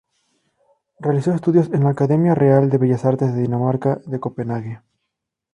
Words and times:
Realizó 0.99 1.31
estudios 1.31 1.69
en 1.71 1.83
la 1.83 1.91
Academia 1.91 2.33
Real 2.33 2.71
de 2.71 2.79
Bellas 2.79 3.05
Artes 3.05 3.35
de 3.35 3.41
Dinamarca 3.43 4.01
de 4.07 4.19
Copenhague. 4.19 4.81